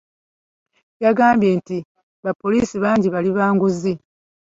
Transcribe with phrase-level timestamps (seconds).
[1.03, 1.77] Yagambye nti
[2.23, 3.93] bapoliisi bangi bali ba nguzi.